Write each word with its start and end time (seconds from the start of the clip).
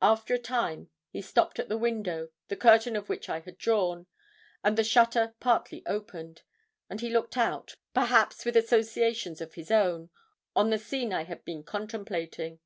After 0.00 0.32
a 0.32 0.38
time 0.38 0.90
he 1.08 1.20
stopped 1.20 1.58
at 1.58 1.68
the 1.68 1.76
window, 1.76 2.28
the 2.46 2.54
curtain 2.54 2.94
of 2.94 3.08
which 3.08 3.28
I 3.28 3.40
had 3.40 3.58
drawn, 3.58 4.06
and 4.62 4.78
the 4.78 4.84
shutter 4.84 5.34
partly 5.40 5.84
opened, 5.86 6.42
and 6.88 7.00
he 7.00 7.10
looked 7.10 7.36
out, 7.36 7.74
perhaps 7.92 8.44
with 8.44 8.56
associations 8.56 9.40
of 9.40 9.54
his 9.54 9.72
own, 9.72 10.10
on 10.54 10.70
the 10.70 10.78
scene 10.78 11.12
I 11.12 11.24
had 11.24 11.44
been 11.44 11.64
contemplating. 11.64 12.60